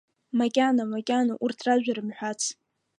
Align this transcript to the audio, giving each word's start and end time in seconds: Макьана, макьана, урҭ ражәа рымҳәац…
Макьана, 0.39 0.83
макьана, 0.91 1.33
урҭ 1.43 1.59
ражәа 1.65 1.93
рымҳәац… 1.97 2.41